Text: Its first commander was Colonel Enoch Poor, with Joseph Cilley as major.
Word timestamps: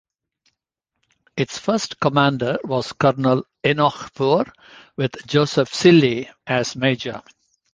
Its 1.37 1.59
first 1.59 1.99
commander 1.99 2.57
was 2.63 2.91
Colonel 2.91 3.45
Enoch 3.63 4.11
Poor, 4.15 4.51
with 4.97 5.15
Joseph 5.27 5.71
Cilley 5.71 6.27
as 6.47 6.75
major. 6.75 7.21